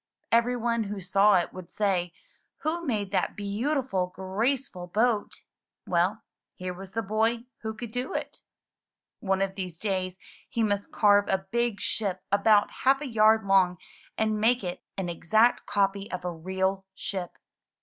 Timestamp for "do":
7.91-8.15